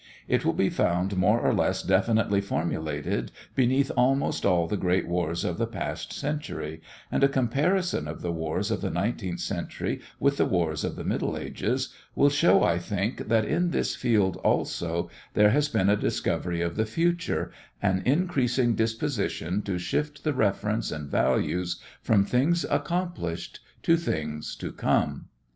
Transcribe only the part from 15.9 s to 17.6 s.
discovery of the future,